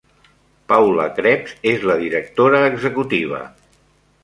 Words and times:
Paula 0.71 1.05
Krebs 1.19 1.53
és 1.73 1.85
la 1.91 1.99
directora 2.05 2.65
executiva. 2.73 3.45